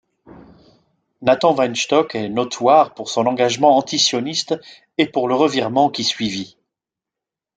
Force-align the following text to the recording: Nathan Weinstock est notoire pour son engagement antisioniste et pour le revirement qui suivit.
Nathan 1.21 1.53
Weinstock 1.55 2.15
est 2.15 2.27
notoire 2.27 2.95
pour 2.95 3.07
son 3.07 3.27
engagement 3.27 3.77
antisioniste 3.77 4.55
et 4.97 5.05
pour 5.05 5.27
le 5.27 5.35
revirement 5.35 5.91
qui 5.91 6.03
suivit. 6.03 6.57